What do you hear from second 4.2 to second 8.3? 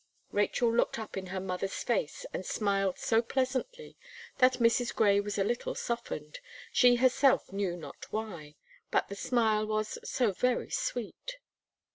that Mrs. Gray was a little softened, she herself knew not